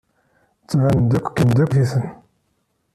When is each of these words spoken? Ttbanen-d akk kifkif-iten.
Ttbanen-d 0.61 1.15
akk 1.17 1.27
kifkif-iten. 1.35 2.05